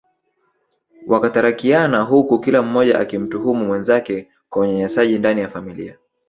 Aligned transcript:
Wakatarakiana 1.07 2.01
huku 2.01 2.39
kila 2.39 2.61
mmoja 2.61 2.99
akimtuhumu 2.99 3.65
mwenzake 3.65 4.31
kwa 4.49 4.61
Unyanyasaji 4.61 5.19
ndani 5.19 5.41
ya 5.41 5.49
familia 5.49 5.97